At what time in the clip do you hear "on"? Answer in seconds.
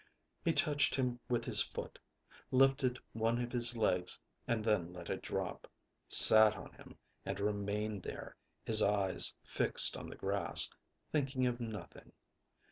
6.57-6.73, 9.95-10.09